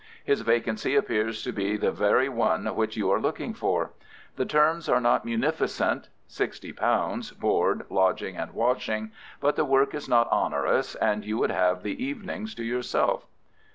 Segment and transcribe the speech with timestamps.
[0.23, 3.91] His vacancy appears to be the very one which you are looking for.
[4.35, 10.95] The terms are not munificent—sixty pounds, board, lodging, and washing—but the work is not onerous,
[10.95, 13.27] and you would have the evenings to yourself."